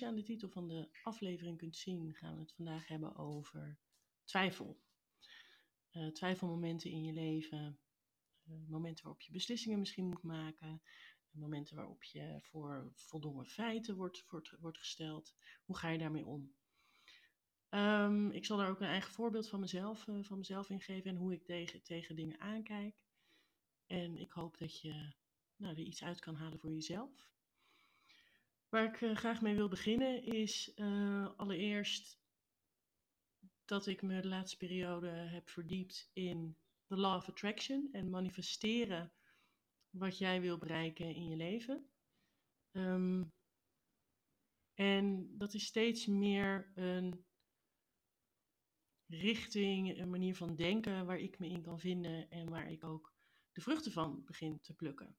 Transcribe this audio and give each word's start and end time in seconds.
je 0.00 0.06
aan 0.06 0.14
de 0.16 0.22
titel 0.22 0.48
van 0.48 0.68
de 0.68 0.88
aflevering 1.02 1.58
kunt 1.58 1.76
zien, 1.76 2.14
gaan 2.14 2.34
we 2.34 2.40
het 2.40 2.52
vandaag 2.52 2.86
hebben 2.86 3.16
over 3.16 3.78
twijfel. 4.24 4.80
Uh, 5.92 6.08
twijfelmomenten 6.08 6.90
in 6.90 7.04
je 7.04 7.12
leven, 7.12 7.80
uh, 8.44 8.68
momenten 8.68 9.04
waarop 9.04 9.22
je 9.22 9.32
beslissingen 9.32 9.78
misschien 9.78 10.08
moet 10.08 10.22
maken, 10.22 10.82
momenten 11.30 11.76
waarop 11.76 12.04
je 12.04 12.38
voor 12.40 12.92
voldongen 12.94 13.46
feiten 13.46 13.96
wordt, 13.96 14.24
wordt, 14.60 14.78
gesteld. 14.78 15.34
Hoe 15.64 15.76
ga 15.76 15.88
je 15.88 15.98
daarmee 15.98 16.26
om? 16.26 16.54
Um, 17.70 18.30
ik 18.30 18.44
zal 18.44 18.56
daar 18.56 18.70
ook 18.70 18.80
een 18.80 18.86
eigen 18.86 19.12
voorbeeld 19.12 19.48
van 19.48 19.60
mezelf, 19.60 20.06
uh, 20.06 20.24
van 20.24 20.38
mezelf 20.38 20.70
in 20.70 20.80
geven 20.80 21.10
en 21.10 21.16
hoe 21.16 21.32
ik 21.32 21.44
tegen, 21.44 21.82
tegen 21.82 22.16
dingen 22.16 22.40
aankijk. 22.40 23.04
En 23.86 24.16
ik 24.16 24.32
hoop 24.32 24.58
dat 24.58 24.80
je 24.80 25.12
nou, 25.56 25.74
er 25.74 25.82
iets 25.82 26.04
uit 26.04 26.20
kan 26.20 26.34
halen 26.34 26.58
voor 26.58 26.72
jezelf. 26.72 27.30
Waar 28.70 28.84
ik 28.84 29.00
uh, 29.00 29.16
graag 29.16 29.40
mee 29.40 29.54
wil 29.54 29.68
beginnen 29.68 30.22
is 30.22 30.72
uh, 30.76 31.30
allereerst 31.36 32.18
dat 33.64 33.86
ik 33.86 34.02
me 34.02 34.20
de 34.20 34.28
laatste 34.28 34.56
periode 34.56 35.08
heb 35.08 35.48
verdiept 35.48 36.10
in 36.12 36.56
the 36.86 36.96
law 36.96 37.16
of 37.16 37.28
attraction 37.28 37.88
en 37.92 38.10
manifesteren 38.10 39.12
wat 39.90 40.18
jij 40.18 40.40
wil 40.40 40.58
bereiken 40.58 41.14
in 41.14 41.28
je 41.28 41.36
leven. 41.36 41.90
Um, 42.72 43.32
en 44.74 45.34
dat 45.38 45.54
is 45.54 45.66
steeds 45.66 46.06
meer 46.06 46.72
een 46.74 47.24
richting, 49.06 49.98
een 49.98 50.10
manier 50.10 50.36
van 50.36 50.56
denken 50.56 51.06
waar 51.06 51.18
ik 51.18 51.38
me 51.38 51.48
in 51.48 51.62
kan 51.62 51.80
vinden 51.80 52.30
en 52.30 52.48
waar 52.48 52.70
ik 52.70 52.84
ook 52.84 53.14
de 53.52 53.60
vruchten 53.60 53.92
van 53.92 54.24
begin 54.24 54.60
te 54.60 54.74
plukken. 54.74 55.16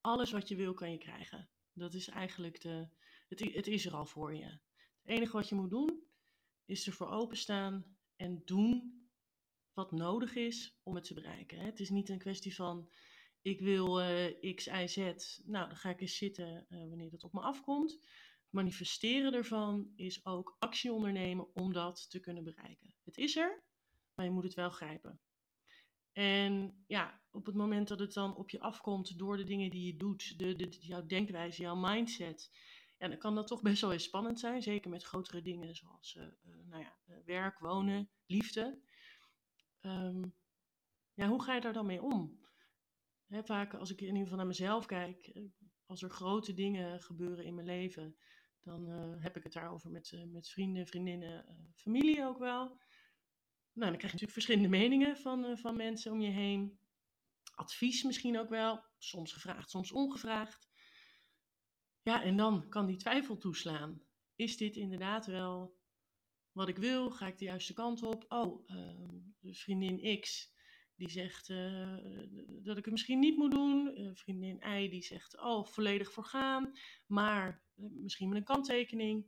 Alles 0.00 0.30
wat 0.30 0.48
je 0.48 0.56
wil 0.56 0.74
kan 0.74 0.90
je 0.90 0.98
krijgen. 0.98 1.50
Dat 1.78 1.94
is 1.94 2.08
eigenlijk 2.08 2.60
de. 2.60 2.88
Het, 3.28 3.40
het 3.54 3.66
is 3.66 3.86
er 3.86 3.94
al 3.94 4.06
voor 4.06 4.34
je. 4.34 4.44
Het 4.44 5.16
enige 5.16 5.32
wat 5.32 5.48
je 5.48 5.54
moet 5.54 5.70
doen 5.70 6.06
is 6.64 6.86
ervoor 6.86 7.08
openstaan 7.08 7.96
en 8.16 8.42
doen 8.44 8.98
wat 9.72 9.92
nodig 9.92 10.34
is 10.34 10.78
om 10.82 10.94
het 10.94 11.04
te 11.04 11.14
bereiken. 11.14 11.58
Het 11.58 11.80
is 11.80 11.90
niet 11.90 12.08
een 12.08 12.18
kwestie 12.18 12.54
van 12.54 12.90
ik 13.42 13.60
wil 13.60 14.00
uh, 14.00 14.54
X, 14.54 14.66
Y, 14.66 14.86
Z. 14.86 14.96
Nou, 15.44 15.68
dan 15.68 15.76
ga 15.76 15.90
ik 15.90 16.00
eens 16.00 16.16
zitten 16.16 16.66
uh, 16.68 16.88
wanneer 16.88 17.10
dat 17.10 17.24
op 17.24 17.32
me 17.32 17.40
afkomt. 17.40 18.00
Manifesteren 18.50 19.34
ervan 19.34 19.92
is 19.96 20.24
ook 20.24 20.56
actie 20.58 20.92
ondernemen 20.92 21.54
om 21.54 21.72
dat 21.72 22.10
te 22.10 22.20
kunnen 22.20 22.44
bereiken. 22.44 22.94
Het 23.04 23.16
is 23.16 23.36
er, 23.36 23.62
maar 24.14 24.24
je 24.24 24.30
moet 24.30 24.44
het 24.44 24.54
wel 24.54 24.70
grijpen. 24.70 25.20
En 26.18 26.84
ja, 26.86 27.20
op 27.30 27.46
het 27.46 27.54
moment 27.54 27.88
dat 27.88 27.98
het 27.98 28.12
dan 28.12 28.36
op 28.36 28.50
je 28.50 28.60
afkomt 28.60 29.18
door 29.18 29.36
de 29.36 29.44
dingen 29.44 29.70
die 29.70 29.86
je 29.86 29.96
doet, 29.96 30.38
de, 30.38 30.68
jouw 30.80 31.06
denkwijze, 31.06 31.62
jouw 31.62 31.76
mindset, 31.76 32.50
ja, 32.98 33.08
dan 33.08 33.18
kan 33.18 33.34
dat 33.34 33.46
toch 33.46 33.62
best 33.62 33.80
wel 33.80 33.92
eens 33.92 34.04
spannend 34.04 34.40
zijn. 34.40 34.62
Zeker 34.62 34.90
met 34.90 35.02
grotere 35.02 35.42
dingen 35.42 35.74
zoals 35.74 36.14
uh, 36.14 36.22
uh, 36.22 36.30
nou 36.66 36.82
ja, 36.82 36.96
uh, 37.06 37.16
werk, 37.24 37.58
wonen, 37.58 38.10
liefde. 38.26 38.80
Um, 39.80 40.34
ja, 41.14 41.28
hoe 41.28 41.42
ga 41.42 41.54
je 41.54 41.60
daar 41.60 41.72
dan 41.72 41.86
mee 41.86 42.02
om? 42.02 42.46
Vaak 43.28 43.74
als 43.74 43.90
ik 43.90 44.00
in 44.00 44.06
ieder 44.06 44.22
geval 44.22 44.36
naar 44.36 44.46
mezelf 44.46 44.86
kijk, 44.86 45.32
als 45.86 46.02
er 46.02 46.10
grote 46.10 46.54
dingen 46.54 47.02
gebeuren 47.02 47.44
in 47.44 47.54
mijn 47.54 47.66
leven, 47.66 48.16
dan 48.60 48.88
heb 49.20 49.36
ik 49.36 49.42
het 49.42 49.52
daarover 49.52 49.90
met, 49.90 50.24
met 50.26 50.48
vrienden, 50.48 50.86
vriendinnen, 50.86 51.44
familie 51.74 52.24
ook 52.24 52.38
wel. 52.38 52.80
Nou, 53.78 53.90
dan 53.90 53.98
krijg 53.98 54.12
je 54.14 54.18
natuurlijk 54.20 54.46
verschillende 54.46 54.68
meningen 54.68 55.16
van, 55.16 55.44
uh, 55.44 55.56
van 55.56 55.76
mensen 55.76 56.12
om 56.12 56.20
je 56.20 56.30
heen. 56.30 56.78
Advies 57.54 58.02
misschien 58.02 58.38
ook 58.38 58.48
wel, 58.48 58.84
soms 58.98 59.32
gevraagd, 59.32 59.70
soms 59.70 59.92
ongevraagd. 59.92 60.68
Ja, 62.02 62.22
en 62.22 62.36
dan 62.36 62.68
kan 62.68 62.86
die 62.86 62.96
twijfel 62.96 63.38
toeslaan. 63.38 64.02
Is 64.34 64.56
dit 64.56 64.76
inderdaad 64.76 65.26
wel 65.26 65.78
wat 66.52 66.68
ik 66.68 66.76
wil? 66.76 67.10
Ga 67.10 67.26
ik 67.26 67.38
de 67.38 67.44
juiste 67.44 67.72
kant 67.72 68.02
op? 68.02 68.24
Oh, 68.28 68.68
uh, 68.70 69.54
vriendin 69.54 70.20
X 70.20 70.52
die 70.94 71.10
zegt 71.10 71.48
uh, 71.48 71.98
dat 72.62 72.76
ik 72.76 72.84
het 72.84 72.92
misschien 72.92 73.18
niet 73.18 73.36
moet 73.36 73.50
doen. 73.50 74.00
Uh, 74.00 74.10
vriendin 74.14 74.62
Y 74.62 74.88
die 74.88 75.02
zegt, 75.02 75.40
oh, 75.40 75.66
volledig 75.66 76.12
voor 76.12 76.24
gaan. 76.24 76.72
Maar 77.06 77.62
misschien 77.74 78.28
met 78.28 78.38
een 78.38 78.44
kanttekening. 78.44 79.26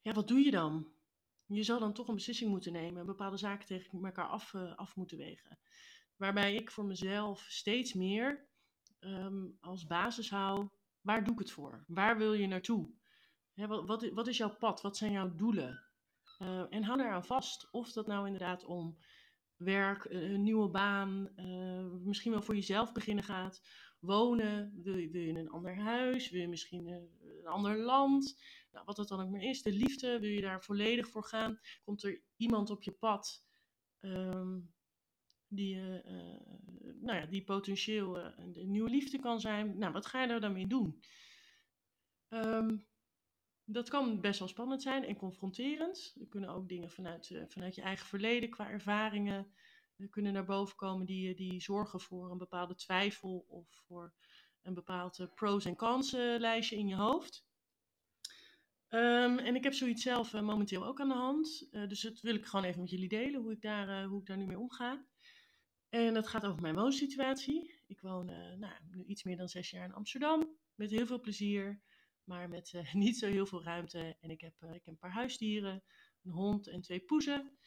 Ja, 0.00 0.12
wat 0.12 0.28
doe 0.28 0.40
je 0.40 0.50
dan? 0.50 0.97
Je 1.48 1.62
zal 1.62 1.78
dan 1.78 1.92
toch 1.92 2.08
een 2.08 2.14
beslissing 2.14 2.50
moeten 2.50 2.72
nemen, 2.72 3.06
bepaalde 3.06 3.36
zaken 3.36 3.66
tegen 3.66 4.04
elkaar 4.04 4.28
af, 4.28 4.52
uh, 4.52 4.76
af 4.76 4.96
moeten 4.96 5.18
wegen. 5.18 5.58
Waarbij 6.16 6.54
ik 6.54 6.70
voor 6.70 6.84
mezelf 6.84 7.40
steeds 7.40 7.92
meer 7.92 8.48
um, 9.00 9.56
als 9.60 9.86
basis 9.86 10.30
hou, 10.30 10.68
waar 11.00 11.24
doe 11.24 11.32
ik 11.32 11.38
het 11.38 11.50
voor? 11.50 11.84
Waar 11.86 12.18
wil 12.18 12.32
je 12.32 12.46
naartoe? 12.46 12.90
Wat, 13.54 14.10
wat, 14.10 14.26
is 14.26 14.36
jouw 14.36 14.56
pad? 14.56 14.80
Wat 14.80 14.96
zijn 14.96 15.12
jouw 15.12 15.34
doelen? 15.34 15.84
Uh, 16.38 16.64
en 16.70 16.82
hou 16.82 16.98
daaraan 16.98 17.24
vast. 17.24 17.68
Of 17.70 17.92
dat 17.92 18.06
nou 18.06 18.24
inderdaad 18.24 18.64
om 18.64 18.98
werk, 19.56 20.04
een 20.04 20.42
nieuwe 20.42 20.68
baan, 20.68 21.30
misschien 22.04 22.32
wel 22.32 22.42
voor 22.42 22.54
jezelf 22.54 22.92
beginnen 22.92 23.24
gaat. 23.24 23.62
Wonen, 24.00 24.80
wil 24.82 24.96
je, 24.96 25.10
wil 25.10 25.20
je 25.20 25.28
in 25.28 25.36
een 25.36 25.50
ander 25.50 25.76
huis, 25.76 26.30
wil 26.30 26.40
je 26.40 26.48
misschien 26.48 27.08
een 27.48 27.54
ander 27.54 27.78
land, 27.78 28.40
nou, 28.70 28.84
wat 28.84 28.96
het 28.96 29.08
dan 29.08 29.20
ook 29.20 29.30
maar 29.30 29.42
is. 29.42 29.62
De 29.62 29.72
liefde, 29.72 30.18
wil 30.18 30.30
je 30.30 30.40
daar 30.40 30.64
volledig 30.64 31.08
voor 31.08 31.24
gaan? 31.24 31.60
Komt 31.84 32.02
er 32.02 32.22
iemand 32.36 32.70
op 32.70 32.82
je 32.82 32.92
pad 32.92 33.46
um, 34.00 34.74
die, 35.48 35.76
uh, 35.76 36.10
nou 37.00 37.18
ja, 37.18 37.26
die 37.26 37.44
potentieel 37.44 38.18
uh, 38.18 38.32
een 38.36 38.70
nieuwe 38.70 38.90
liefde 38.90 39.18
kan 39.18 39.40
zijn? 39.40 39.78
Nou, 39.78 39.92
wat 39.92 40.06
ga 40.06 40.22
je 40.22 40.28
daar 40.28 40.40
dan 40.40 40.52
mee 40.52 40.66
doen? 40.66 41.00
Um, 42.28 42.86
dat 43.64 43.88
kan 43.88 44.20
best 44.20 44.38
wel 44.38 44.48
spannend 44.48 44.82
zijn 44.82 45.04
en 45.04 45.16
confronterend. 45.16 46.14
Er 46.20 46.26
kunnen 46.26 46.50
ook 46.50 46.68
dingen 46.68 46.90
vanuit, 46.90 47.44
vanuit 47.48 47.74
je 47.74 47.82
eigen 47.82 48.06
verleden, 48.06 48.50
qua 48.50 48.70
ervaringen, 48.70 49.52
kunnen 50.10 50.32
naar 50.32 50.44
boven 50.44 50.76
komen 50.76 51.06
die, 51.06 51.34
die 51.34 51.60
zorgen 51.60 52.00
voor 52.00 52.30
een 52.30 52.38
bepaalde 52.38 52.74
twijfel 52.74 53.44
of 53.48 53.68
voor 53.86 54.14
een 54.68 54.74
bepaald 54.74 55.18
uh, 55.18 55.26
pros 55.34 55.64
en 55.64 55.76
cons 55.76 56.12
lijstje 56.38 56.76
in 56.76 56.88
je 56.88 56.94
hoofd. 56.94 57.46
Um, 58.88 59.38
en 59.38 59.54
ik 59.54 59.64
heb 59.64 59.72
zoiets 59.72 60.02
zelf 60.02 60.32
momenteel 60.32 60.86
ook 60.86 61.00
aan 61.00 61.08
de 61.08 61.14
hand. 61.14 61.68
dus 61.70 62.00
dat 62.00 62.20
wil 62.20 62.34
ik 62.34 62.46
gewoon 62.46 62.64
even 62.64 62.80
met 62.80 62.90
jullie 62.90 63.08
delen, 63.08 63.40
hoe 63.40 63.52
ik 63.52 63.60
daar, 63.60 64.04
hoe 64.04 64.20
ik 64.20 64.26
daar 64.26 64.36
nu 64.36 64.46
mee 64.46 64.58
omga. 64.58 65.06
En 65.88 66.14
dat 66.14 66.28
gaat 66.28 66.46
over 66.46 66.60
mijn 66.60 66.74
woonsituatie. 66.74 67.80
Ik 67.86 68.00
woon 68.00 68.26
nou, 68.58 68.72
nu 68.90 69.04
iets 69.04 69.22
meer 69.22 69.36
dan 69.36 69.48
zes 69.48 69.70
jaar 69.70 69.84
in 69.84 69.94
Amsterdam, 69.94 70.58
met 70.74 70.90
heel 70.90 71.06
veel 71.06 71.20
plezier 71.20 71.82
maar 72.28 72.48
met 72.48 72.72
niet 72.92 73.18
zo 73.18 73.26
heel 73.26 73.46
veel 73.46 73.62
ruimte. 73.62 74.16
En 74.20 74.30
ik 74.30 74.40
heb, 74.40 74.54
ik 74.60 74.84
heb 74.84 74.86
een 74.86 74.98
paar 74.98 75.12
huisdieren, 75.12 75.82
een 76.22 76.30
hond 76.30 76.68
en 76.68 76.80
twee 76.80 77.00
poezen. 77.00 77.58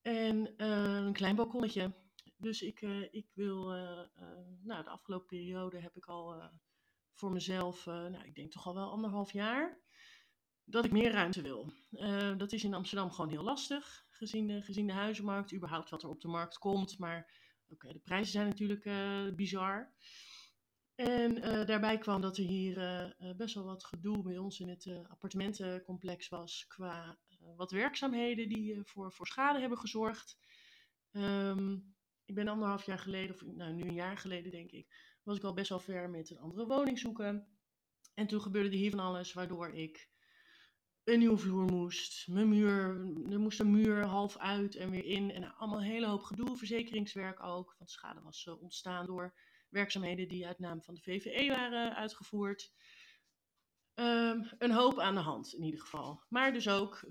En 0.00 0.64
een 0.64 1.12
klein 1.12 1.36
balkonnetje. 1.36 1.94
Dus 2.42 2.62
ik, 2.62 2.80
ik 3.10 3.26
wil, 3.34 3.66
nou 4.62 4.82
de 4.84 4.90
afgelopen 4.90 5.26
periode 5.26 5.78
heb 5.78 5.96
ik 5.96 6.06
al 6.06 6.50
voor 7.12 7.32
mezelf, 7.32 7.86
nou 7.86 8.24
ik 8.24 8.34
denk 8.34 8.52
toch 8.52 8.66
al 8.66 8.74
wel 8.74 8.90
anderhalf 8.90 9.32
jaar, 9.32 9.80
dat 10.64 10.84
ik 10.84 10.92
meer 10.92 11.12
ruimte 11.12 11.42
wil. 11.42 11.72
dat 12.36 12.52
is 12.52 12.64
in 12.64 12.74
Amsterdam 12.74 13.10
gewoon 13.10 13.30
heel 13.30 13.42
lastig, 13.42 14.06
gezien 14.10 14.46
de, 14.46 14.62
gezien 14.62 14.86
de 14.86 14.92
huizenmarkt, 14.92 15.54
überhaupt 15.54 15.90
wat 15.90 16.02
er 16.02 16.08
op 16.08 16.20
de 16.20 16.28
markt 16.28 16.58
komt. 16.58 16.98
Maar 16.98 17.32
oké, 17.68 17.92
de 17.92 17.98
prijzen 17.98 18.32
zijn 18.32 18.48
natuurlijk 18.48 18.90
bizar. 19.36 19.92
En 20.94 21.34
daarbij 21.66 21.98
kwam 21.98 22.20
dat 22.20 22.36
er 22.36 22.44
hier 22.44 22.74
best 23.36 23.54
wel 23.54 23.64
wat 23.64 23.84
gedoe 23.84 24.22
bij 24.22 24.38
ons 24.38 24.60
in 24.60 24.68
het 24.68 24.86
appartementencomplex 25.08 26.28
was 26.28 26.66
qua 26.66 27.18
wat 27.56 27.70
werkzaamheden 27.70 28.48
die 28.48 28.80
voor, 28.82 29.12
voor 29.12 29.26
schade 29.26 29.60
hebben 29.60 29.78
gezorgd. 29.78 30.38
Um, 31.12 31.94
ik 32.32 32.38
ben 32.38 32.48
anderhalf 32.48 32.86
jaar 32.86 32.98
geleden, 32.98 33.34
of 33.34 33.42
nou 33.42 33.72
nu 33.72 33.82
een 33.82 33.94
jaar 33.94 34.18
geleden 34.18 34.50
denk 34.50 34.70
ik, 34.70 35.16
was 35.22 35.36
ik 35.36 35.44
al 35.44 35.54
best 35.54 35.68
wel 35.68 35.80
ver 35.80 36.10
met 36.10 36.30
een 36.30 36.38
andere 36.38 36.66
woning 36.66 36.98
zoeken. 36.98 37.46
En 38.14 38.26
toen 38.26 38.40
gebeurde 38.40 38.68
er 38.68 38.74
hier 38.74 38.90
van 38.90 39.00
alles 39.00 39.32
waardoor 39.32 39.74
ik 39.74 40.10
een 41.04 41.18
nieuwe 41.18 41.36
vloer 41.36 41.64
moest. 41.64 42.28
Mijn 42.28 42.48
muur, 42.48 42.78
er 43.30 43.40
moest 43.40 43.60
een 43.60 43.70
muur 43.70 44.04
half 44.04 44.36
uit 44.36 44.74
en 44.74 44.90
weer 44.90 45.04
in. 45.04 45.30
En 45.30 45.54
allemaal 45.54 45.78
een 45.78 45.84
hele 45.84 46.06
hoop 46.06 46.22
gedoe, 46.22 46.56
verzekeringswerk 46.56 47.42
ook. 47.42 47.74
Want 47.78 47.90
schade 47.90 48.20
was 48.20 48.46
ontstaan 48.46 49.06
door 49.06 49.34
werkzaamheden 49.68 50.28
die 50.28 50.46
uit 50.46 50.58
naam 50.58 50.82
van 50.82 50.94
de 50.94 51.00
VVE 51.00 51.48
waren 51.48 51.96
uitgevoerd. 51.96 52.72
Um, 53.94 54.50
een 54.58 54.72
hoop 54.72 54.98
aan 54.98 55.14
de 55.14 55.20
hand 55.20 55.54
in 55.54 55.62
ieder 55.62 55.80
geval. 55.80 56.22
Maar 56.28 56.52
dus 56.52 56.68
ook 56.68 57.04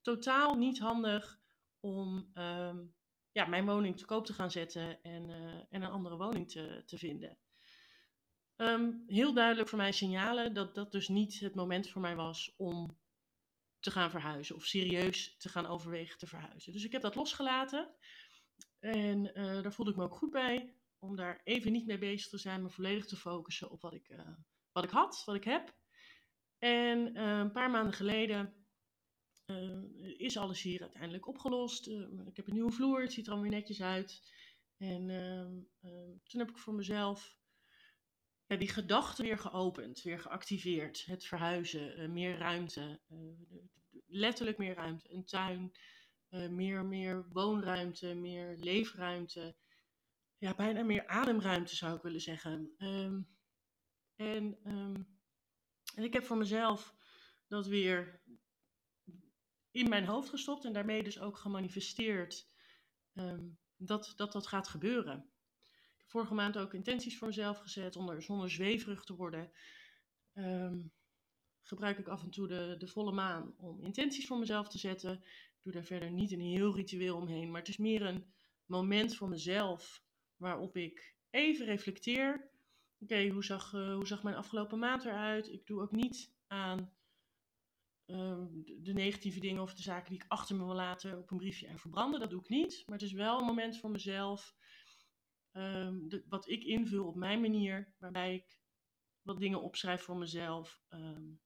totaal 0.00 0.54
niet 0.54 0.78
handig 0.78 1.38
om 1.80 2.30
um, 2.34 2.96
ja, 3.32 3.46
mijn 3.46 3.66
woning 3.66 3.96
te 3.96 4.04
koop 4.04 4.26
te 4.26 4.32
gaan 4.32 4.50
zetten 4.50 5.02
en, 5.02 5.28
uh, 5.30 5.54
en 5.54 5.82
een 5.82 5.90
andere 5.90 6.16
woning 6.16 6.50
te, 6.50 6.82
te 6.86 6.98
vinden. 6.98 7.38
Um, 8.56 9.04
heel 9.06 9.32
duidelijk 9.32 9.68
voor 9.68 9.78
mij 9.78 9.92
signalen 9.92 10.54
dat 10.54 10.74
dat 10.74 10.92
dus 10.92 11.08
niet 11.08 11.40
het 11.40 11.54
moment 11.54 11.88
voor 11.88 12.00
mij 12.00 12.16
was 12.16 12.54
om 12.56 12.98
te 13.80 13.90
gaan 13.90 14.10
verhuizen 14.10 14.54
of 14.56 14.64
serieus 14.64 15.36
te 15.36 15.48
gaan 15.48 15.66
overwegen 15.66 16.18
te 16.18 16.26
verhuizen. 16.26 16.72
Dus 16.72 16.84
ik 16.84 16.92
heb 16.92 17.02
dat 17.02 17.14
losgelaten 17.14 17.94
en 18.78 19.30
uh, 19.34 19.62
daar 19.62 19.72
voelde 19.72 19.90
ik 19.90 19.96
me 19.96 20.04
ook 20.04 20.16
goed 20.16 20.30
bij 20.30 20.74
om 20.98 21.16
daar 21.16 21.40
even 21.44 21.72
niet 21.72 21.86
mee 21.86 21.98
bezig 21.98 22.28
te 22.30 22.38
zijn, 22.38 22.62
maar 22.62 22.70
volledig 22.70 23.06
te 23.06 23.16
focussen 23.16 23.70
op 23.70 23.80
wat 23.80 23.94
ik, 23.94 24.08
uh, 24.08 24.20
wat 24.72 24.84
ik 24.84 24.90
had, 24.90 25.22
wat 25.24 25.34
ik 25.34 25.44
heb. 25.44 25.76
En 26.58 27.20
een 27.20 27.52
paar 27.52 27.70
maanden 27.70 27.92
geleden 27.92 28.67
uh, 29.50 30.18
is 30.18 30.36
alles 30.36 30.62
hier 30.62 30.80
uiteindelijk 30.80 31.26
opgelost. 31.26 31.86
ik 32.26 32.36
heb 32.36 32.46
een 32.46 32.54
nieuwe 32.54 32.72
vloer, 32.72 33.00
het 33.00 33.12
ziet 33.12 33.26
er 33.26 33.32
allemaal 33.32 33.50
weer 33.50 33.58
netjes 33.58 33.82
uit. 33.82 34.22
En 34.76 35.10
ehm, 35.10 35.52
toen 36.24 36.40
heb 36.40 36.50
ik 36.50 36.58
voor 36.58 36.74
mezelf 36.74 37.36
ja, 38.46 38.56
die 38.56 38.68
gedachte 38.68 39.22
weer 39.22 39.38
geopend, 39.38 40.02
weer 40.02 40.18
geactiveerd. 40.18 41.04
Het 41.04 41.24
verhuizen, 41.24 42.12
meer 42.12 42.38
ruimte, 42.38 43.00
letterlijk 44.06 44.58
meer 44.58 44.74
ruimte. 44.74 45.12
Een 45.12 45.24
tuin, 45.24 45.72
meer, 46.50 46.84
meer 46.84 47.28
woonruimte, 47.28 48.14
meer 48.14 48.56
leefruimte 48.56 49.56
ja, 50.38 50.54
bijna 50.54 50.82
meer 50.82 51.06
ademruimte 51.06 51.76
zou 51.76 51.96
ik 51.96 52.02
willen 52.02 52.20
zeggen. 52.20 52.74
En, 54.16 54.58
en 55.94 56.04
ik 56.04 56.12
heb 56.12 56.24
voor 56.24 56.36
mezelf 56.36 56.94
dat 57.46 57.66
weer 57.66 58.22
in 59.78 59.88
mijn 59.88 60.06
hoofd 60.06 60.28
gestopt 60.28 60.64
en 60.64 60.72
daarmee 60.72 61.02
dus 61.02 61.20
ook 61.20 61.36
gemanifesteerd 61.36 62.48
um, 63.14 63.58
dat, 63.76 64.12
dat 64.16 64.32
dat 64.32 64.46
gaat 64.46 64.68
gebeuren. 64.68 65.16
Ik 65.64 65.98
heb 65.98 66.10
vorige 66.10 66.34
maand 66.34 66.58
ook 66.58 66.74
intenties 66.74 67.18
voor 67.18 67.26
mezelf 67.26 67.58
gezet 67.58 67.96
onder, 67.96 68.22
zonder 68.22 68.50
zweverig 68.50 69.04
te 69.04 69.14
worden. 69.14 69.50
gebruik 71.62 71.98
ik 71.98 72.08
af 72.08 72.22
en 72.22 72.30
toe 72.30 72.48
de, 72.48 72.74
de 72.78 72.88
volle 72.88 73.12
maan 73.12 73.54
om 73.56 73.82
intenties 73.82 74.26
voor 74.26 74.38
mezelf 74.38 74.68
te 74.68 74.78
zetten. 74.78 75.12
Ik 75.12 75.62
doe 75.62 75.72
daar 75.72 75.84
verder 75.84 76.10
niet 76.10 76.32
een 76.32 76.40
heel 76.40 76.74
ritueel 76.74 77.16
omheen, 77.16 77.50
maar 77.50 77.60
het 77.60 77.68
is 77.68 77.76
meer 77.76 78.02
een 78.02 78.32
moment 78.66 79.16
voor 79.16 79.28
mezelf 79.28 80.02
waarop 80.36 80.76
ik 80.76 81.14
even 81.30 81.66
reflecteer. 81.66 82.50
Oké, 83.00 83.28
hoe, 83.28 83.44
zag, 83.44 83.72
uh, 83.72 83.94
hoe 83.94 84.06
zag 84.06 84.22
mijn 84.22 84.36
afgelopen 84.36 84.78
maand 84.78 85.04
eruit? 85.04 85.48
Ik 85.48 85.66
doe 85.66 85.80
ook 85.80 85.92
niet 85.92 86.32
aan 86.46 86.97
uh, 88.10 88.44
de, 88.82 88.92
negatieve 88.92 89.40
dingen 89.40 89.62
of 89.62 89.74
de 89.74 89.82
zaken 89.82 90.10
die 90.10 90.22
ik 90.22 90.28
achter 90.28 90.56
me 90.56 90.64
wil 90.64 90.74
laten 90.74 91.18
op 91.18 91.30
een 91.30 91.36
briefje 91.36 91.66
en 91.66 91.78
verbranden. 91.78 92.20
Dat 92.20 92.30
doe 92.30 92.40
ik 92.40 92.48
niet. 92.48 92.82
Maar 92.86 92.98
het 92.98 93.06
is 93.06 93.12
wel 93.12 93.38
een 93.38 93.46
moment 93.46 93.78
voor 93.78 93.90
mezelf. 93.90 94.56
Um, 95.52 96.08
de, 96.08 96.24
wat 96.28 96.48
ik 96.48 96.64
invul 96.64 97.06
op 97.06 97.14
mijn 97.14 97.40
manier, 97.40 97.94
waarbij 97.98 98.34
ik 98.34 98.60
wat 99.22 99.38
dingen 99.38 99.62
opschrijf 99.62 100.02
voor 100.02 100.16
mezelf. 100.16 100.82
Um, 100.88 101.40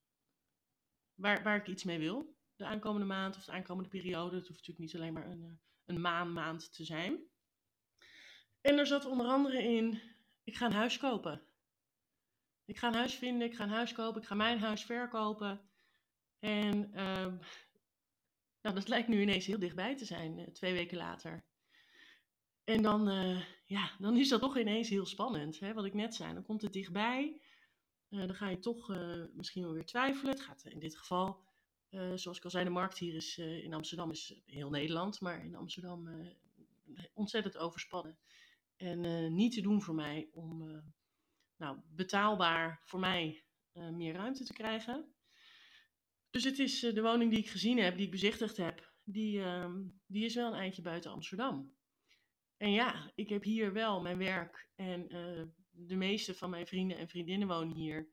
waar, 1.14 1.42
waar 1.42 1.56
ik 1.56 1.66
iets 1.66 1.84
mee 1.84 1.98
wil. 1.98 2.36
De 2.56 2.64
aankomende 2.64 3.06
maand 3.06 3.36
of 3.36 3.44
de 3.44 3.52
aankomende 3.52 3.88
periode. 3.88 4.36
Het 4.36 4.48
hoeft 4.48 4.66
natuurlijk 4.66 4.78
niet 4.78 4.94
alleen 4.94 5.12
maar 5.12 5.30
een, 5.30 5.42
eh, 5.42 5.52
een 5.84 6.00
maanmaand 6.00 6.72
te 6.72 6.84
zijn. 6.84 7.20
En 8.60 8.78
er 8.78 8.86
zat 8.86 9.04
onder 9.04 9.26
andere 9.26 9.62
in, 9.62 10.00
ik 10.42 10.56
ga 10.56 10.66
een 10.66 10.72
huis 10.72 10.98
kopen. 10.98 11.46
Ik 12.64 12.78
ga 12.78 12.88
een 12.88 12.94
huis 12.94 13.14
vinden, 13.14 13.48
ik 13.48 13.54
ga 13.54 13.64
een 13.64 13.70
huis 13.70 13.92
kopen, 13.92 14.20
ik 14.20 14.26
ga 14.26 14.34
mijn 14.34 14.58
huis 14.58 14.84
verkopen. 14.84 15.71
En 16.42 16.90
uh, 16.94 17.32
nou, 18.62 18.74
dat 18.74 18.88
lijkt 18.88 19.08
nu 19.08 19.20
ineens 19.20 19.46
heel 19.46 19.58
dichtbij 19.58 19.96
te 19.96 20.04
zijn, 20.04 20.38
uh, 20.38 20.46
twee 20.46 20.72
weken 20.72 20.96
later. 20.96 21.44
En 22.64 22.82
dan, 22.82 23.08
uh, 23.08 23.42
ja, 23.64 23.90
dan 23.98 24.16
is 24.16 24.28
dat 24.28 24.40
toch 24.40 24.58
ineens 24.58 24.88
heel 24.88 25.06
spannend, 25.06 25.60
hè? 25.60 25.74
wat 25.74 25.84
ik 25.84 25.94
net 25.94 26.14
zei. 26.14 26.34
Dan 26.34 26.42
komt 26.42 26.62
het 26.62 26.72
dichtbij, 26.72 27.40
uh, 28.08 28.26
dan 28.26 28.34
ga 28.34 28.48
je 28.48 28.58
toch 28.58 28.88
misschien 29.34 29.62
wel 29.62 29.72
weer 29.72 29.86
twijfelen. 29.86 30.32
Het 30.32 30.42
gaat 30.42 30.64
in 30.64 30.78
dit 30.78 30.96
geval, 30.96 31.44
zoals 32.14 32.36
ik 32.36 32.44
al 32.44 32.50
zei, 32.50 32.64
de 32.64 32.70
markt 32.70 32.98
hier 32.98 33.14
is 33.14 33.38
in 33.38 33.74
Amsterdam, 33.74 34.10
is 34.10 34.40
heel 34.46 34.70
Nederland, 34.70 35.20
maar 35.20 35.44
in 35.44 35.56
Amsterdam 35.56 36.08
ontzettend 37.14 37.56
overspannen. 37.56 38.18
En 38.76 39.34
niet 39.34 39.54
te 39.54 39.60
doen 39.60 39.82
voor 39.82 39.94
mij 39.94 40.28
om 40.32 40.82
nou, 41.56 41.78
betaalbaar 41.88 42.80
voor 42.84 43.00
mij 43.00 43.44
meer 43.72 44.14
ruimte 44.14 44.44
te 44.44 44.52
krijgen. 44.52 45.14
Dus 46.32 46.44
het 46.44 46.58
is 46.58 46.80
de 46.80 47.02
woning 47.02 47.30
die 47.30 47.38
ik 47.38 47.48
gezien 47.48 47.78
heb, 47.78 47.96
die 47.96 48.04
ik 48.04 48.10
bezichtigd 48.10 48.56
heb, 48.56 48.92
die, 49.04 49.42
ehm, 49.42 49.82
die 50.06 50.24
is 50.24 50.34
wel 50.34 50.52
een 50.52 50.58
eindje 50.58 50.82
buiten 50.82 51.10
Amsterdam. 51.10 51.76
En 52.56 52.72
ja, 52.72 53.12
ik 53.14 53.28
heb 53.28 53.42
hier 53.42 53.72
wel 53.72 54.00
mijn 54.00 54.18
werk 54.18 54.70
en 54.74 55.08
de 55.70 55.96
meeste 55.96 56.34
van 56.34 56.50
mijn 56.50 56.66
vrienden 56.66 56.96
en 56.96 57.08
vriendinnen 57.08 57.48
wonen 57.48 57.76
hier. 57.76 58.10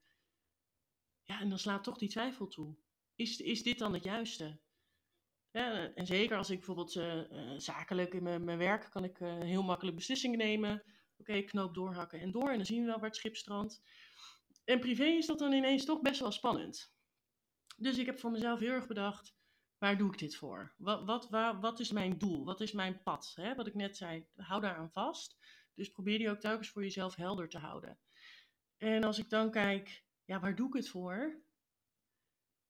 Ja, 1.23 1.39
en 1.39 1.49
dan 1.49 1.59
slaat 1.59 1.83
toch 1.83 1.97
die 1.97 2.09
twijfel 2.09 2.47
toe. 2.47 2.77
Is, 3.15 3.39
is 3.39 3.63
dit 3.63 3.77
dan 3.77 3.93
het 3.93 4.03
juiste? 4.03 4.59
Ja, 5.51 5.93
en 5.93 6.05
zeker 6.05 6.37
als 6.37 6.49
ik 6.49 6.57
bijvoorbeeld 6.57 6.95
uh, 6.95 7.23
zakelijk 7.57 8.13
in 8.13 8.23
mijn, 8.23 8.43
mijn, 8.43 8.57
werk 8.57 8.91
kan 8.91 9.03
ik 9.03 9.17
heel 9.17 9.63
makkelijk 9.63 9.95
beslissingen 9.95 10.37
nemen. 10.37 10.83
Oké, 11.17 11.41
knoop 11.41 11.73
doorhakken 11.73 12.19
en 12.19 12.31
door 12.31 12.49
en 12.49 12.55
dan 12.55 12.65
zien 12.65 12.79
we 12.79 12.85
wel 12.85 12.99
waar 12.99 13.09
het 13.09 13.15
schip 13.15 13.35
strandt. 13.35 13.81
En 14.63 14.79
privé 14.79 15.05
is 15.05 15.25
dat 15.25 15.39
dan 15.39 15.51
ineens 15.51 15.85
toch 15.85 16.01
best 16.01 16.19
wel 16.19 16.31
spannend. 16.31 16.93
Dus 17.79 17.97
ik 17.97 18.05
heb 18.05 18.19
voor 18.19 18.31
mezelf 18.31 18.59
heel 18.59 18.71
erg 18.71 18.87
bedacht, 18.87 19.35
waar 19.77 19.97
doe 19.97 20.11
ik 20.11 20.19
dit 20.19 20.35
voor? 20.35 20.73
Wat, 20.77 21.05
wat, 21.05 21.29
waar, 21.29 21.59
wat 21.59 21.79
is 21.79 21.91
mijn 21.91 22.17
doel? 22.17 22.45
Wat 22.45 22.61
is 22.61 22.71
mijn 22.71 23.03
pad? 23.03 23.31
Hè? 23.35 23.55
Wat 23.55 23.67
ik 23.67 23.75
net 23.75 23.97
zei, 23.97 24.27
hou 24.35 24.61
daaraan 24.61 24.91
vast. 24.91 25.37
Dus 25.73 25.91
probeer 25.91 26.17
die 26.17 26.29
ook 26.29 26.39
telkens 26.39 26.69
voor 26.69 26.83
jezelf 26.83 27.15
helder 27.15 27.49
te 27.49 27.57
houden. 27.57 27.99
En 28.77 29.03
als 29.03 29.17
ik 29.17 29.29
dan 29.29 29.51
kijk, 29.51 30.03
ja, 30.25 30.39
waar 30.39 30.55
doe 30.55 30.67
ik 30.67 30.73
het 30.73 30.89
voor? 30.89 31.43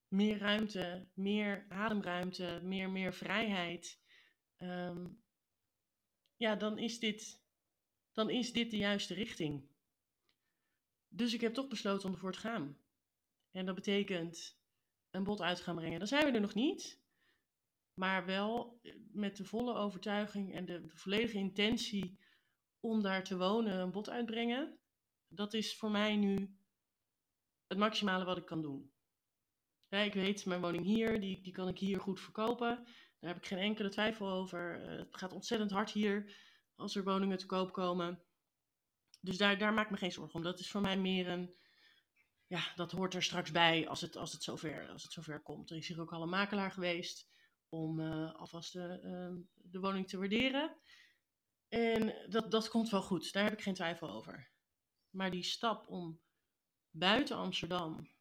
meer 0.09 0.37
ruimte, 0.37 1.07
meer 1.13 1.65
ademruimte, 1.69 2.59
meer, 2.63 2.89
meer 2.89 3.13
vrijheid. 3.13 3.99
Um, 4.57 5.23
ja, 6.35 6.55
dan 6.55 6.77
is, 6.77 6.99
dit, 6.99 7.41
dan 8.11 8.29
is 8.29 8.53
dit 8.53 8.71
de 8.71 8.77
juiste 8.77 9.13
richting. 9.13 9.67
Dus 11.07 11.33
ik 11.33 11.41
heb 11.41 11.53
toch 11.53 11.67
besloten 11.67 12.07
om 12.07 12.13
ervoor 12.13 12.31
te 12.31 12.39
gaan. 12.39 12.77
En 13.51 13.65
dat 13.65 13.75
betekent 13.75 14.58
een 15.11 15.23
bod 15.23 15.41
uit 15.41 15.59
gaan 15.59 15.75
brengen. 15.75 15.99
Dan 15.99 16.07
zijn 16.07 16.25
we 16.25 16.31
er 16.31 16.41
nog 16.41 16.53
niet. 16.53 16.99
Maar 17.93 18.25
wel 18.25 18.79
eh, 18.81 18.93
met 19.11 19.37
de 19.37 19.45
volle 19.45 19.73
overtuiging 19.73 20.53
en 20.53 20.65
de, 20.65 20.83
volledige 20.87 21.37
intentie 21.37 22.19
om 22.79 23.01
daar 23.01 23.23
te 23.23 23.37
wonen, 23.37 23.79
een 23.79 23.91
bod 23.91 24.09
uitbrengen. 24.09 24.79
Dat 25.27 25.53
is 25.53 25.77
voor 25.77 25.91
mij 25.91 26.15
nu 26.15 26.57
het 27.67 27.77
maximale 27.77 28.25
wat 28.25 28.37
ik 28.37 28.45
kan 28.45 28.61
doen. 28.61 28.91
Ja, 29.87 29.97
ik 29.97 30.13
weet, 30.13 30.45
mijn 30.45 30.61
woning 30.61 30.85
hier, 30.85 31.19
die, 31.19 31.41
die 31.41 31.53
kan 31.53 31.67
ik 31.67 31.77
hier 31.79 31.99
goed 31.99 32.19
verkopen. 32.19 32.83
Daar 33.19 33.33
heb 33.33 33.37
ik 33.37 33.45
geen 33.45 33.57
enkele 33.57 33.89
twijfel 33.89 34.29
over. 34.29 34.81
Uh, 34.81 34.97
het 34.97 35.17
gaat 35.17 35.33
ontzettend 35.33 35.71
hard 35.71 35.91
hier 35.91 36.35
als 36.75 36.95
er 36.95 37.03
woningen 37.03 37.37
te 37.37 37.45
koop 37.45 37.73
komen. 37.73 38.23
Dus 39.21 39.37
daar, 39.37 39.57
daar 39.57 39.73
maak 39.73 39.85
ik 39.85 39.91
me 39.91 39.97
geen 39.97 40.11
zorgen 40.11 40.35
om. 40.35 40.43
Dat 40.43 40.59
is 40.59 40.71
voor 40.71 40.81
mij 40.81 40.97
meer 40.97 41.27
een. 41.27 41.57
Ja, 42.49 42.71
dat 42.75 42.91
hoort 42.91 43.13
er 43.13 43.23
straks 43.23 43.51
bij 43.51 43.87
als 43.87 44.01
het, 44.01 44.15
als 44.15 44.31
het, 44.31 44.43
zover, 44.43 44.89
als 44.89 45.03
het 45.03 45.11
zover 45.11 45.39
komt. 45.39 45.69
Er 45.69 45.77
is 45.77 45.87
hier 45.87 46.01
ook 46.01 46.13
al 46.13 46.21
een 46.21 46.29
makelaar 46.29 46.71
geweest 46.71 47.29
om 47.69 47.99
uh, 47.99 48.35
alvast 48.35 48.73
de, 48.73 49.01
uh, 49.03 49.45
de 49.71 49.79
woning 49.79 50.07
te 50.07 50.17
waarderen. 50.17 50.75
En 51.67 52.15
dat, 52.29 52.51
dat 52.51 52.69
komt 52.69 52.89
wel 52.89 53.01
goed, 53.01 53.33
daar 53.33 53.43
heb 53.43 53.53
ik 53.53 53.61
geen 53.61 53.73
twijfel 53.73 54.09
over. 54.09 54.51
Maar 55.09 55.31
die 55.31 55.43
stap 55.43 55.87
om 55.87 56.21
buiten 56.91 57.35
Amsterdam 57.35 58.11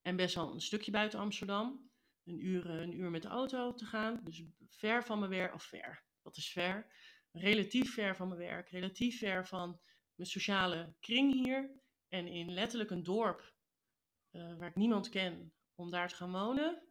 en 0.00 0.16
best 0.16 0.34
wel 0.34 0.52
een 0.52 0.60
stukje 0.60 0.90
buiten 0.90 1.18
Amsterdam. 1.18 1.90
Een 2.24 2.46
uur, 2.46 2.70
eh, 2.70 2.80
een 2.80 2.98
uur 2.98 3.10
met 3.10 3.22
de 3.22 3.28
auto 3.28 3.74
te 3.74 3.84
gaan. 3.84 4.20
Dus 4.24 4.42
ver 4.68 5.04
van 5.04 5.18
mijn 5.18 5.30
werk, 5.30 5.54
of 5.54 5.62
ver, 5.62 6.04
wat 6.22 6.36
is 6.36 6.48
ver? 6.48 6.92
Relatief 7.32 7.94
ver 7.94 8.16
van 8.16 8.28
mijn 8.28 8.40
werk, 8.40 8.68
relatief 8.68 9.18
ver 9.18 9.46
van 9.46 9.80
mijn 10.14 10.28
sociale 10.28 10.94
kring 11.00 11.44
hier. 11.44 11.80
En 12.12 12.26
in 12.26 12.52
letterlijk 12.52 12.90
een 12.90 13.02
dorp 13.02 13.54
uh, 14.30 14.56
waar 14.58 14.68
ik 14.68 14.76
niemand 14.76 15.08
ken, 15.08 15.54
om 15.74 15.90
daar 15.90 16.08
te 16.08 16.14
gaan 16.14 16.32
wonen. 16.32 16.82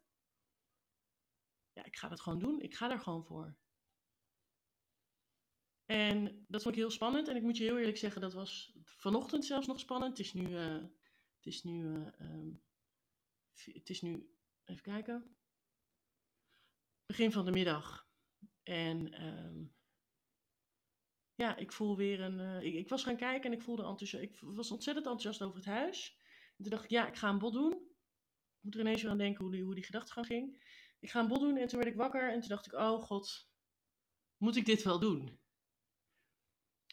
Ja, 1.73 1.83
ik 1.83 1.95
ga 1.95 2.07
dat 2.07 2.21
gewoon 2.21 2.39
doen. 2.39 2.61
Ik 2.61 2.75
ga 2.75 2.87
daar 2.87 2.99
gewoon 2.99 3.25
voor. 3.25 3.57
En 5.85 6.45
dat 6.47 6.61
vond 6.61 6.75
ik 6.75 6.81
heel 6.81 6.91
spannend. 6.91 7.27
En 7.27 7.35
ik 7.35 7.41
moet 7.41 7.57
je 7.57 7.63
heel 7.63 7.77
eerlijk 7.77 7.97
zeggen, 7.97 8.21
dat 8.21 8.33
was 8.33 8.73
vanochtend 8.83 9.45
zelfs 9.45 9.67
nog 9.67 9.79
spannend. 9.79 10.17
Het 10.17 10.25
is 10.25 10.33
nu, 10.33 10.47
uh, 10.47 10.83
het 11.35 11.45
is 11.45 11.63
nu 11.63 11.83
uh, 11.83 12.07
um, 12.19 12.63
het 13.53 13.89
is 13.89 14.01
nu, 14.01 14.35
even 14.63 14.83
kijken, 14.83 15.37
begin 17.05 17.31
van 17.31 17.45
de 17.45 17.51
middag. 17.51 18.07
En 18.63 19.25
um, 19.25 19.75
ja, 21.41 21.55
ik 21.55 21.71
voel 21.71 21.97
weer 21.97 22.21
een. 22.21 22.39
Uh, 22.39 22.75
ik, 22.75 22.89
was 22.89 23.03
gaan 23.03 23.17
kijken 23.17 23.51
en 23.51 23.57
ik 23.57 23.63
voelde 23.63 23.83
enthousiast. 23.83 24.23
Ik 24.23 24.39
was 24.39 24.71
ontzettend 24.71 25.05
enthousiast 25.05 25.41
over 25.41 25.55
het 25.55 25.65
huis. 25.65 26.17
En 26.57 26.63
toen 26.63 26.69
dacht 26.69 26.83
ik, 26.83 26.89
ja, 26.89 27.07
ik 27.07 27.15
ga 27.15 27.29
een 27.29 27.39
bod 27.39 27.53
doen. 27.53 27.71
Ik 27.71 28.61
moet 28.61 28.73
er 28.73 28.79
ineens 28.79 29.01
weer 29.01 29.11
aan 29.11 29.17
denken 29.17 29.43
hoe 29.43 29.53
die, 29.53 29.63
hoe 29.63 29.75
die 29.75 29.83
gedachtegang 29.83 30.25
ging. 30.25 30.63
Ik 30.99 31.11
ga 31.11 31.19
een 31.19 31.27
bod 31.27 31.39
doen 31.39 31.57
en 31.57 31.67
toen 31.67 31.79
werd 31.79 31.91
ik 31.91 31.97
wakker 31.97 32.31
en 32.31 32.39
toen 32.39 32.49
dacht 32.49 32.65
ik, 32.65 32.73
oh 32.73 33.01
god, 33.01 33.49
moet 34.37 34.55
ik 34.55 34.65
dit 34.65 34.83
wel 34.83 34.99
doen? 34.99 35.39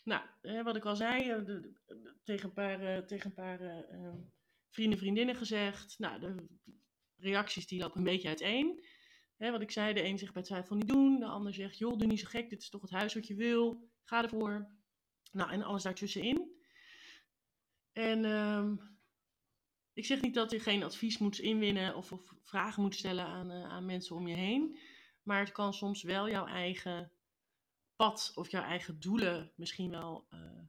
Nou, 0.05 0.23
wat 0.65 0.77
ik 0.77 0.85
al 0.85 0.97
zei, 0.97 1.31
eh, 1.31 1.45
tegen 2.25 2.49
een 2.49 2.55
paar, 2.55 3.07
tegen 3.07 3.27
een 3.27 3.35
paar 3.35 3.61
uh, 3.61 4.15
vrienden, 4.71 4.99
vriendinnen 4.99 5.37
gezegd. 5.37 5.99
Nou, 5.99 6.21
de 6.21 6.47
reacties 7.17 7.67
die 7.67 7.81
lopen 7.81 7.99
een 7.99 8.05
beetje 8.05 8.29
uiteen. 8.29 8.85
Hè, 9.37 9.51
wat 9.51 9.63
ik 9.63 9.71
zei, 9.71 9.95
de 9.95 10.05
een 10.05 10.19
zegt 10.19 10.33
bij 10.33 10.43
twijfel 10.43 10.77
niet 10.77 10.89
doen. 10.89 11.19
De 11.19 11.27
ander 11.27 11.55
zegt, 11.55 11.79
joh, 11.79 11.99
doe 11.99 12.07
niet 12.07 12.21
zo 12.21 12.27
gek. 12.29 12.51
Dit 12.51 12.63
is 12.63 12.71
toch 12.71 12.83
het 12.83 12.91
huis 12.91 13.15
wat 13.15 13.27
je 13.27 13.35
wil. 13.35 13.91
Ga 14.09 14.23
ervoor. 14.23 14.69
Nou, 15.33 15.51
en 15.51 15.63
alles 15.63 15.83
daartussenin. 15.83 16.57
En 17.93 18.25
ehm, 18.25 18.77
ik 19.93 20.07
zeg 20.07 20.21
niet 20.21 20.35
dat 20.35 20.51
je 20.51 20.61
geen 20.61 20.83
advies 20.83 21.19
moet 21.19 21.39
inwinnen 21.39 21.97
of, 21.97 22.13
of 22.13 22.35
vragen 22.43 22.83
moet 22.83 22.95
stellen 22.95 23.25
aan, 23.25 23.51
uh, 23.51 23.65
aan 23.65 23.87
mensen 23.87 24.17
om 24.17 24.29
je 24.29 24.35
heen. 24.35 24.79
Maar 25.23 25.41
het 25.41 25.53
kan 25.53 25.75
soms 25.75 26.03
wel 26.03 26.29
jouw 26.29 26.47
eigen 26.47 27.13
pad 27.97 28.33
of 28.35 28.51
jouw 28.51 28.63
eigen 28.63 29.01
doelen 29.01 29.53
misschien 29.57 29.91
wel 29.91 30.27
uh, 30.31 30.61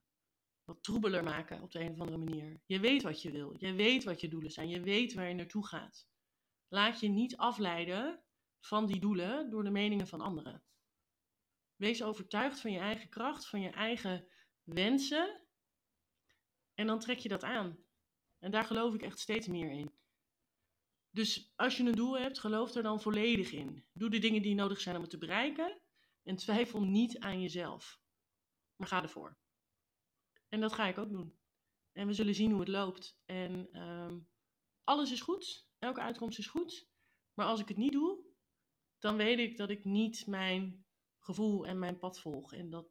wat 0.63 0.83
troebeler 0.83 1.23
maken 1.23 1.61
op 1.61 1.71
de 1.71 1.79
een 1.79 1.91
of 1.91 1.99
andere 1.99 2.17
manier. 2.17 2.61
Je 2.65 2.79
weet 2.79 3.01
wat 3.01 3.21
je 3.21 3.31
wil. 3.31 3.55
Je 3.57 3.73
weet 3.73 4.03
wat 4.03 4.21
je 4.21 4.27
doelen 4.27 4.51
zijn. 4.51 4.69
Je 4.69 4.81
weet 4.81 5.13
waar 5.13 5.27
je 5.27 5.35
naartoe 5.35 5.67
gaat. 5.67 6.07
Laat 6.67 6.99
je 6.99 7.07
niet 7.07 7.37
afleiden 7.37 8.23
van 8.59 8.85
die 8.85 8.99
doelen 8.99 9.49
door 9.49 9.63
de 9.63 9.69
meningen 9.71 10.07
van 10.07 10.21
anderen. 10.21 10.63
Wees 11.79 12.03
overtuigd 12.03 12.59
van 12.59 12.71
je 12.71 12.79
eigen 12.79 13.09
kracht, 13.09 13.47
van 13.47 13.61
je 13.61 13.69
eigen 13.69 14.27
wensen. 14.63 15.47
En 16.73 16.87
dan 16.87 16.99
trek 16.99 17.17
je 17.17 17.29
dat 17.29 17.43
aan. 17.43 17.83
En 18.39 18.51
daar 18.51 18.63
geloof 18.63 18.93
ik 18.93 19.01
echt 19.01 19.19
steeds 19.19 19.47
meer 19.47 19.71
in. 19.71 19.91
Dus 21.09 21.53
als 21.55 21.77
je 21.77 21.83
een 21.83 21.95
doel 21.95 22.17
hebt, 22.17 22.39
geloof 22.39 22.75
er 22.75 22.83
dan 22.83 23.01
volledig 23.01 23.51
in. 23.51 23.85
Doe 23.93 24.09
de 24.09 24.19
dingen 24.19 24.41
die 24.41 24.55
nodig 24.55 24.81
zijn 24.81 24.95
om 24.95 25.01
het 25.01 25.11
te 25.11 25.17
bereiken. 25.17 25.81
En 26.23 26.35
twijfel 26.35 26.81
niet 26.81 27.19
aan 27.19 27.41
jezelf. 27.41 27.99
Maar 28.75 28.87
ga 28.87 29.01
ervoor. 29.01 29.37
En 30.47 30.59
dat 30.59 30.73
ga 30.73 30.87
ik 30.87 30.97
ook 30.97 31.11
doen. 31.11 31.39
En 31.91 32.07
we 32.07 32.13
zullen 32.13 32.35
zien 32.35 32.51
hoe 32.51 32.59
het 32.59 32.69
loopt. 32.69 33.19
En 33.25 33.81
um, 33.81 34.29
alles 34.83 35.11
is 35.11 35.21
goed. 35.21 35.67
Elke 35.77 36.01
uitkomst 36.01 36.39
is 36.39 36.47
goed. 36.47 36.87
Maar 37.33 37.45
als 37.45 37.59
ik 37.59 37.67
het 37.67 37.77
niet 37.77 37.91
doe, 37.91 38.25
dan 38.97 39.17
weet 39.17 39.39
ik 39.39 39.57
dat 39.57 39.69
ik 39.69 39.83
niet 39.83 40.27
mijn 40.27 40.87
gevoel 41.19 41.67
en 41.67 41.79
mijn 41.79 41.97
pad 41.97 42.19
volg. 42.19 42.53
En 42.53 42.69
dat, 42.69 42.87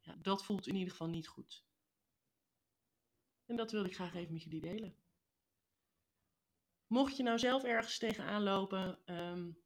ja, 0.00 0.16
dat 0.16 0.44
voelt 0.44 0.66
in 0.66 0.74
ieder 0.74 0.90
geval 0.90 1.08
niet 1.08 1.28
goed. 1.28 1.64
En 3.46 3.56
dat 3.56 3.70
wilde 3.70 3.88
ik 3.88 3.94
graag 3.94 4.14
even 4.14 4.32
met 4.32 4.42
jullie 4.42 4.60
delen. 4.60 4.96
Mocht 6.86 7.16
je 7.16 7.22
nou 7.22 7.38
zelf 7.38 7.62
ergens 7.62 7.98
tegenaan 7.98 8.42
lopen, 8.42 8.98
um, 9.06 9.62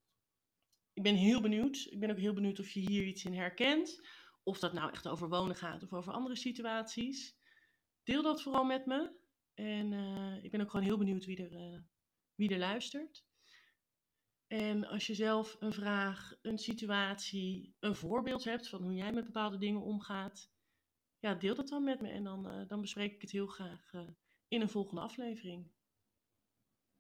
ik 0.95 1.03
ben 1.03 1.15
heel 1.15 1.41
benieuwd. 1.41 1.87
Ik 1.91 2.01
ben 2.01 2.11
ook 2.11 2.19
heel 2.19 2.33
benieuwd 2.33 2.59
of 2.59 2.71
je 2.71 2.81
hier 2.81 3.05
iets 3.05 3.25
in 3.25 3.35
herkent. 3.35 4.01
Of 4.43 4.59
dat 4.59 4.73
nou 4.73 4.91
echt 4.91 5.09
over 5.09 5.29
wonen 5.29 5.57
gaat 5.57 5.83
of 5.83 5.93
over 5.93 6.13
andere 6.13 6.37
situaties. 6.37 7.37
Deel 8.03 8.23
dat 8.23 8.43
vooral 8.43 8.65
met 8.65 8.87
me. 8.87 9.17
En 9.55 9.93
uh, 9.93 10.45
ik 10.45 10.51
ben 10.51 10.61
ook 10.61 10.71
gewoon 10.71 10.87
heel 10.87 10.99
benieuwd 10.99 11.25
wie 11.25 11.49
er, 11.49 11.73
uh, 11.73 11.81
wie 12.35 12.49
er 12.49 12.59
luistert. 12.59 13.25
En 14.47 14.87
als 14.87 15.07
je 15.07 15.15
zelf 15.15 15.57
een 15.59 15.73
vraag, 15.73 16.35
een 16.43 16.59
situatie, 16.59 17.75
een 17.81 17.95
voorbeeld 17.95 18.45
hebt 18.45 18.69
van 18.69 18.83
hoe 18.83 18.95
jij 18.95 19.13
met 19.13 19.25
bepaalde 19.25 19.59
dingen 19.59 19.83
omgaat, 19.83 20.51
ja, 21.19 21.35
deel 21.35 21.55
dat 21.55 21.69
dan 21.69 21.85
met 21.85 22.01
me 22.01 22.09
en 22.09 22.25
dan, 22.25 22.49
uh, 22.49 22.69
dan 22.69 22.81
bespreek 22.81 23.15
ik 23.15 23.21
het 23.21 23.31
heel 23.31 23.47
graag 23.47 23.93
in 24.49 24.61
een 24.61 24.69
volgende 24.69 25.01
aflevering. 25.01 25.73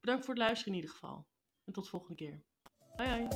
Bedankt 0.00 0.24
voor 0.24 0.34
het 0.34 0.42
luisteren 0.42 0.72
in 0.72 0.80
ieder 0.80 0.94
geval. 0.94 1.26
En 1.64 1.72
tot 1.72 1.84
de 1.84 1.90
volgende 1.90 2.16
keer. 2.16 2.44
Hoi 2.96 3.08
hoi. 3.08 3.28